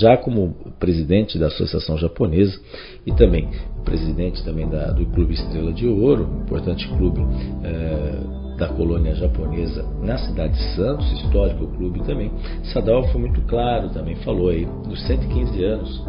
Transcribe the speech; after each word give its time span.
já 0.00 0.16
como 0.16 0.54
presidente 0.78 1.38
da 1.38 1.48
Associação 1.48 1.98
Japonesa 1.98 2.58
e 3.06 3.12
também 3.12 3.48
presidente 3.84 4.42
também 4.44 4.68
da, 4.68 4.90
do 4.92 5.06
Clube 5.06 5.34
Estrela 5.34 5.72
de 5.72 5.86
Ouro, 5.86 6.28
importante 6.44 6.88
clube 6.88 7.20
é, 7.64 8.56
da 8.56 8.68
colônia 8.68 9.14
japonesa 9.14 9.84
na 10.02 10.18
cidade 10.18 10.52
de 10.52 10.74
Santos, 10.74 11.10
histórico 11.12 11.66
clube 11.68 12.00
também. 12.04 12.30
Sadal 12.72 13.06
foi 13.08 13.20
muito 13.20 13.40
claro 13.42 13.88
também, 13.90 14.16
falou 14.16 14.50
aí 14.50 14.66
dos 14.86 15.00
115 15.06 15.64
anos, 15.64 16.04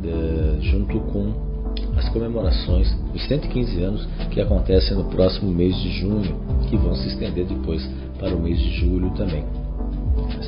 de, 0.00 0.70
junto 0.70 1.00
com 1.00 1.50
as 1.96 2.08
comemorações 2.10 2.92
dos 3.12 3.26
115 3.26 3.82
anos 3.82 4.08
que 4.30 4.40
acontecem 4.40 4.96
no 4.96 5.04
próximo 5.04 5.50
mês 5.50 5.76
de 5.76 5.90
junho, 6.00 6.40
que 6.68 6.76
vão 6.76 6.94
se 6.94 7.08
estender 7.08 7.44
depois 7.44 7.84
para 8.18 8.34
o 8.34 8.40
mês 8.40 8.58
de 8.58 8.70
julho 8.70 9.10
também 9.10 9.44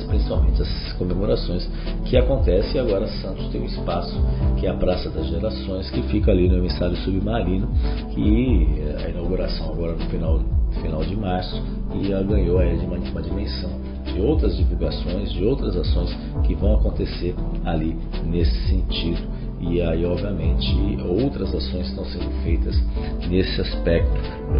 principalmente 0.07 0.61
as 0.61 0.93
comemorações 0.93 1.69
que 2.05 2.17
acontecem. 2.17 2.75
E 2.75 2.79
agora 2.79 3.07
Santos 3.07 3.47
tem 3.47 3.61
um 3.61 3.65
espaço, 3.65 4.15
que 4.59 4.67
é 4.67 4.69
a 4.69 4.73
Praça 4.73 5.09
das 5.09 5.27
Gerações, 5.27 5.89
que 5.89 6.01
fica 6.03 6.31
ali 6.31 6.47
no 6.47 6.57
emissário 6.57 6.95
submarino, 6.97 7.67
que 8.13 8.67
é 8.81 9.05
a 9.05 9.09
inauguração 9.09 9.71
agora 9.71 9.93
no 9.93 10.05
final, 10.05 10.41
final 10.81 11.03
de 11.03 11.15
março, 11.15 11.61
e 11.95 12.11
ela 12.11 12.23
ganhou 12.23 12.59
aí 12.59 12.77
uma, 12.85 12.97
uma 12.97 13.21
dimensão 13.21 13.71
de 14.13 14.21
outras 14.21 14.55
divulgações, 14.55 15.31
de 15.31 15.43
outras 15.43 15.75
ações 15.75 16.15
que 16.43 16.53
vão 16.55 16.75
acontecer 16.75 17.35
ali 17.65 17.97
nesse 18.25 18.55
sentido. 18.67 19.21
E 19.59 19.81
aí, 19.81 20.05
obviamente, 20.05 20.75
outras 21.07 21.55
ações 21.55 21.87
estão 21.87 22.03
sendo 22.05 22.29
feitas 22.43 22.75
nesse 23.29 23.61
aspecto 23.61 24.11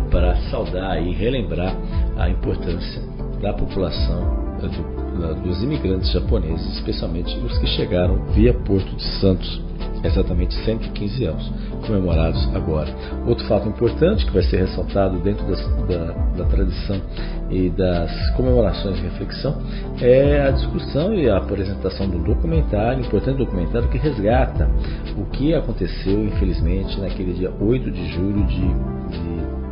para 0.09 0.35
saudar 0.49 1.01
e 1.01 1.13
relembrar 1.13 1.75
a 2.17 2.29
importância 2.29 3.01
da 3.41 3.53
população 3.53 4.43
do 4.61 5.02
dos 5.31 5.61
imigrantes 5.63 6.11
japoneses, 6.11 6.75
especialmente 6.75 7.37
os 7.37 7.57
que 7.57 7.67
chegaram 7.67 8.25
via 8.33 8.53
Porto 8.53 8.95
de 8.95 9.03
Santos, 9.19 9.61
exatamente 10.03 10.53
115 10.65 11.25
anos, 11.25 11.51
comemorados 11.85 12.47
agora. 12.53 12.93
Outro 13.25 13.45
fato 13.47 13.67
importante 13.69 14.25
que 14.25 14.31
vai 14.31 14.43
ser 14.43 14.57
ressaltado 14.57 15.19
dentro 15.19 15.45
das, 15.45 15.61
da, 15.87 16.11
da, 16.37 16.45
tradição 16.45 17.01
e 17.49 17.69
das 17.69 18.11
comemorações 18.31 18.97
e 18.99 19.01
reflexão 19.01 19.61
é 20.01 20.41
a 20.41 20.51
discussão 20.51 21.13
e 21.13 21.29
a 21.29 21.37
apresentação 21.37 22.09
do 22.09 22.19
documentário, 22.19 23.05
importante 23.05 23.37
documentário 23.37 23.87
que 23.89 23.97
resgata 23.97 24.69
o 25.17 25.25
que 25.25 25.53
aconteceu, 25.53 26.25
infelizmente, 26.25 26.99
naquele 26.99 27.33
dia 27.33 27.51
8 27.59 27.91
de 27.91 28.11
julho 28.11 28.45
de, 28.45 28.61
de 28.61 29.62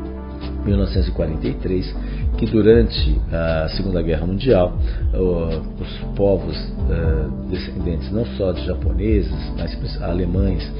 1943 0.65 1.95
que 2.37 2.45
durante 2.45 3.19
a 3.31 3.69
Segunda 3.69 4.01
Guerra 4.01 4.25
Mundial 4.25 4.77
os 5.13 6.15
povos 6.15 6.55
eh, 6.89 7.27
descendentes 7.49 8.11
não 8.11 8.25
só 8.37 8.51
de 8.51 8.65
japoneses, 8.65 9.31
mas 9.57 10.01
alemães, 10.01 10.71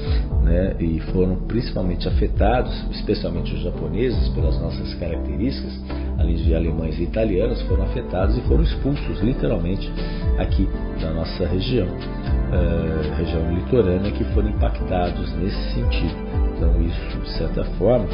né, 0.42 0.74
e 0.80 1.00
foram 1.12 1.36
principalmente 1.46 2.08
afetados, 2.08 2.72
especialmente 2.90 3.54
os 3.54 3.62
japoneses, 3.62 4.28
pelas 4.30 4.60
nossas 4.60 4.94
características, 4.94 5.72
além 6.18 6.36
de 6.36 6.54
alemães 6.54 6.98
e 6.98 7.04
italianos, 7.04 7.60
foram 7.62 7.84
afetados 7.84 8.36
e 8.36 8.40
foram 8.42 8.62
expulsos 8.62 9.20
literalmente 9.20 9.90
aqui 10.38 10.68
da 11.00 11.10
nossa 11.12 11.46
região, 11.46 11.86
eh, 11.86 13.16
região 13.18 13.54
litorânea, 13.54 14.10
que 14.12 14.24
foram 14.32 14.48
impactados 14.48 15.32
nesse 15.34 15.74
sentido. 15.74 16.32
Então 16.56 16.80
isso, 16.80 17.18
de 17.18 17.30
certa 17.38 17.64
forma, 17.76 18.06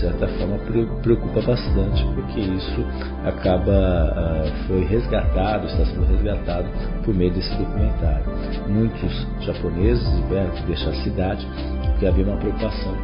certa 0.00 0.28
forma 0.28 0.58
preocupa 1.02 1.40
bastante, 1.42 2.04
porque 2.14 2.40
isso 2.40 2.84
acaba 3.24 3.72
uh, 3.72 4.66
foi 4.66 4.84
resgatado, 4.84 5.66
está 5.66 5.84
sendo 5.86 6.06
resgatado 6.06 6.68
por 7.04 7.14
meio 7.14 7.32
desse 7.32 7.54
documentário. 7.56 8.24
Muitos 8.68 9.26
japoneses 9.40 10.08
tiveram 10.16 10.50
que 10.50 10.62
deixar 10.64 10.90
a 10.90 11.02
cidade, 11.02 11.46
porque 11.84 12.06
havia 12.06 12.24
uma 12.24 12.36
preocupação. 12.36 12.94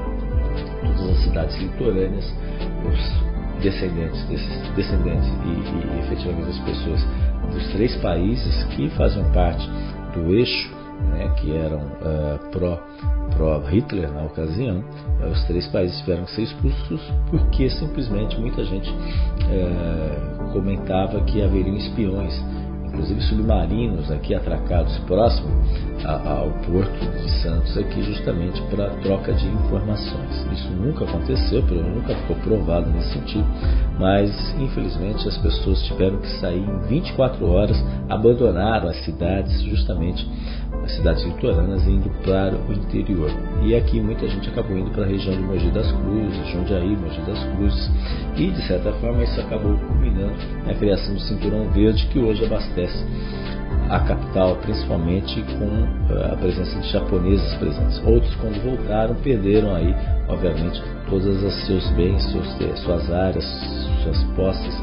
Todas 0.80 1.10
as 1.10 1.24
cidades 1.24 1.56
litorâneas, 1.60 2.32
os 2.84 3.62
descendentes, 3.62 4.22
desses 4.28 4.70
descendentes 4.76 5.28
e, 5.28 5.96
e 5.96 6.00
efetivamente 6.00 6.50
as 6.50 6.58
pessoas 6.60 7.06
dos 7.52 7.66
três 7.72 7.96
países 7.96 8.64
que 8.64 8.88
fazem 8.90 9.24
parte 9.32 9.68
do 10.12 10.34
eixo, 10.34 10.83
né, 11.10 11.28
que 11.36 11.54
eram 11.56 11.78
uh, 11.78 12.50
pró 12.50 12.78
pró-Hitler 13.36 14.12
na 14.12 14.24
ocasião, 14.24 14.84
eh, 15.20 15.26
os 15.26 15.42
três 15.46 15.66
países 15.68 15.98
tiveram 16.00 16.24
que 16.24 16.32
ser 16.32 16.42
expulsos 16.42 17.00
porque 17.30 17.68
simplesmente 17.70 18.38
muita 18.38 18.62
gente 18.64 18.88
é, 19.50 20.52
comentava 20.52 21.20
que 21.22 21.42
haveriam 21.42 21.74
espiões, 21.74 22.34
inclusive 22.84 23.20
submarinos 23.22 24.10
aqui 24.10 24.34
atracados 24.34 24.96
próximo 24.98 25.48
ao 26.04 26.50
porto 26.66 27.22
de 27.22 27.30
Santos 27.42 27.76
aqui 27.78 28.02
justamente 28.02 28.60
para 28.70 28.90
troca 29.02 29.32
de 29.32 29.46
informações. 29.46 30.46
Isso 30.52 30.70
nunca 30.70 31.04
aconteceu, 31.04 31.62
nunca 31.62 32.14
ficou 32.14 32.36
provado 32.36 32.90
nesse 32.90 33.14
sentido, 33.14 33.46
mas 33.98 34.30
infelizmente 34.58 35.26
as 35.26 35.38
pessoas 35.38 35.82
tiveram 35.84 36.18
que 36.18 36.28
sair 36.40 36.60
em 36.60 36.78
24 36.88 37.46
horas, 37.46 37.82
abandonaram 38.08 38.88
as 38.88 39.04
cidades 39.04 39.62
justamente 39.62 40.26
as 40.84 40.92
cidades 40.96 41.24
litorâneas 41.24 41.86
indo 41.86 42.10
para 42.22 42.54
o 42.54 42.72
interior. 42.72 43.30
E 43.62 43.74
aqui 43.74 44.00
muita 44.00 44.28
gente 44.28 44.48
acabou 44.50 44.76
indo 44.76 44.90
para 44.90 45.04
a 45.04 45.06
região 45.06 45.34
de 45.34 45.42
Mogi 45.42 45.70
das 45.70 45.90
Cruzes, 45.90 46.46
Jundiaí, 46.48 46.96
Mogi 46.96 47.20
das 47.22 47.42
Cruzes, 47.54 47.90
e 48.36 48.50
de 48.50 48.66
certa 48.66 48.92
forma 48.94 49.24
isso 49.24 49.40
acabou 49.40 49.76
culminando 49.78 50.34
na 50.66 50.74
criação 50.74 51.14
do 51.14 51.20
Cinturão 51.20 51.70
Verde, 51.70 52.06
que 52.08 52.18
hoje 52.18 52.44
abastece 52.44 53.04
a 53.88 54.00
capital, 54.00 54.56
principalmente 54.56 55.42
com 55.42 56.14
eh, 56.14 56.32
a 56.32 56.36
presença 56.36 56.78
de 56.80 56.90
japoneses 56.90 57.54
presentes. 57.54 58.02
Outros, 58.04 58.34
quando 58.36 58.62
voltaram, 58.62 59.14
perderam 59.16 59.74
aí, 59.74 59.94
obviamente, 60.28 60.82
todos 61.08 61.42
os 61.42 61.66
seus 61.66 61.88
bens, 61.90 62.22
seus, 62.30 62.60
eh, 62.60 62.76
suas 62.76 63.10
áreas, 63.12 63.44
suas 64.02 64.22
posses, 64.36 64.82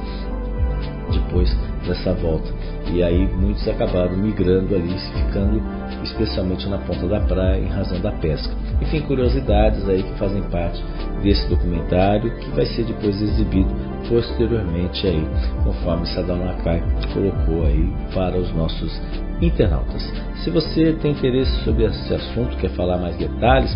depois 1.11 1.55
dessa 1.87 2.13
volta. 2.13 2.49
E 2.91 3.03
aí 3.03 3.27
muitos 3.35 3.67
acabaram 3.67 4.15
migrando 4.17 4.75
ali, 4.75 4.95
ficando 5.13 5.61
especialmente 6.03 6.67
na 6.67 6.77
ponta 6.79 7.07
da 7.07 7.19
praia 7.21 7.59
em 7.59 7.67
razão 7.67 7.99
da 7.99 8.11
pesca. 8.13 8.53
Enfim, 8.81 9.01
curiosidades 9.01 9.87
aí 9.87 10.03
que 10.03 10.13
fazem 10.17 10.41
parte 10.43 10.83
desse 11.21 11.47
documentário 11.47 12.31
que 12.39 12.49
vai 12.51 12.65
ser 12.65 12.85
depois 12.85 13.21
exibido 13.21 13.69
posteriormente 14.07 15.07
aí, 15.07 15.25
conforme 15.63 16.05
Sadal 16.07 16.37
Nakai 16.37 16.83
colocou 17.13 17.65
aí 17.65 17.93
para 18.13 18.37
os 18.37 18.53
nossos 18.53 18.99
internautas. 19.41 20.01
Se 20.43 20.49
você 20.49 20.93
tem 21.01 21.11
interesse 21.11 21.51
sobre 21.63 21.85
esse 21.85 22.13
assunto, 22.13 22.57
quer 22.57 22.69
falar 22.71 22.97
mais 22.97 23.15
detalhes, 23.17 23.75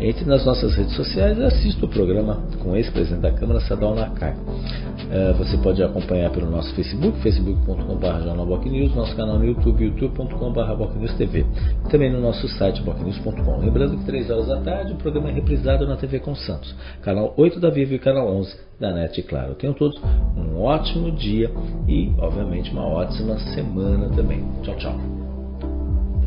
entre 0.00 0.24
nas 0.24 0.44
nossas 0.46 0.74
redes 0.74 0.94
sociais 0.94 1.38
e 1.38 1.44
assista 1.44 1.84
o 1.84 1.88
programa 1.88 2.42
com 2.62 2.74
ex-presidente 2.74 3.20
da 3.20 3.32
Câmara, 3.32 3.60
Sadal 3.60 3.94
Nakai. 3.94 4.34
Uh, 4.34 5.34
você 5.36 5.56
pode 5.58 5.82
acompanhar 5.82 6.30
pelo 6.30 6.48
nosso 6.48 6.72
Facebook, 6.74 7.18
facebook.com.br 7.20 8.68
News, 8.70 8.94
nosso 8.94 9.14
canal 9.16 9.38
no 9.38 9.44
YouTube, 9.44 9.84
youtube.com.br 9.84 11.16
TV. 11.18 11.44
Também 11.90 12.12
no 12.12 12.20
nosso 12.20 12.48
site 12.48 12.82
bocnews.com. 12.82 13.58
Lembrando 13.58 13.98
que 13.98 14.04
3 14.04 14.30
horas 14.30 14.46
da 14.46 14.60
tarde 14.60 14.92
o 14.92 14.96
programa 14.96 15.30
é 15.30 15.32
reprisado 15.32 15.86
na 15.86 15.96
TV 15.96 16.20
com 16.20 16.34
Santos, 16.34 16.74
canal 17.02 17.34
8 17.36 17.58
da 17.58 17.70
Vivo 17.70 17.94
e 17.94 17.98
canal 17.98 18.28
11 18.28 18.56
da 18.78 18.92
NET, 18.92 19.22
claro. 19.22 19.54
Tenham 19.54 19.74
todos 19.74 20.00
um 20.36 20.62
ótimo 20.62 21.10
dia 21.12 21.50
e, 21.86 22.12
obviamente, 22.18 22.70
uma 22.70 22.86
ótima 22.86 23.38
semana 23.54 24.08
também. 24.14 24.42
Tchau, 24.62 24.76
tchau. 24.76 24.94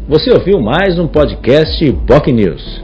Você 0.08 0.32
ouviu 0.32 0.60
mais 0.60 1.00
um 1.00 1.08
podcast 1.08 1.92
Boc 1.92 2.28
News. 2.28 2.84